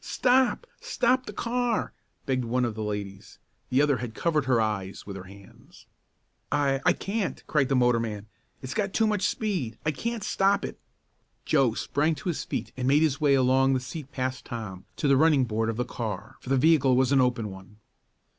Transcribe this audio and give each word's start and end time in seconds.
"Stop! 0.03 0.65
Stop 0.79 1.27
the 1.27 1.31
car!" 1.31 1.93
begged 2.25 2.43
one 2.43 2.65
of 2.65 2.73
the 2.73 2.81
ladies. 2.81 3.37
The 3.69 3.83
other 3.83 3.97
had 3.97 4.15
covered 4.15 4.45
her 4.45 4.59
eyes 4.59 5.05
with 5.05 5.15
her 5.15 5.25
hands. 5.25 5.85
"I 6.51 6.81
I 6.87 6.93
can't!" 6.93 7.45
cried 7.45 7.69
the 7.69 7.75
motorman. 7.75 8.25
"It's 8.63 8.73
got 8.73 8.95
too 8.95 9.05
much 9.05 9.27
speed! 9.27 9.77
I 9.85 9.91
can't 9.91 10.23
stop 10.23 10.65
it." 10.65 10.79
Joe 11.45 11.75
sprang 11.75 12.15
to 12.15 12.29
his 12.29 12.43
feet 12.43 12.71
and 12.75 12.87
made 12.87 13.03
his 13.03 13.21
way 13.21 13.35
along 13.35 13.75
the 13.75 13.79
seat 13.79 14.11
past 14.11 14.45
Tom, 14.45 14.85
to 14.95 15.07
the 15.07 15.17
running 15.17 15.45
board 15.45 15.69
of 15.69 15.77
the 15.77 15.85
car, 15.85 16.37
for 16.39 16.49
the 16.49 16.57
vehicle 16.57 16.95
was 16.95 17.11
an 17.11 17.21
open 17.21 17.51
one. 17.51 17.77